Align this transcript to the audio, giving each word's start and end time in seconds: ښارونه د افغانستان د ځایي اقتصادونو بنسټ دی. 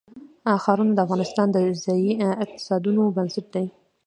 ښارونه 0.63 0.93
د 0.95 0.99
افغانستان 1.05 1.47
د 1.51 1.57
ځایي 1.83 2.11
اقتصادونو 2.43 3.01
بنسټ 3.15 3.45
دی. 3.55 3.65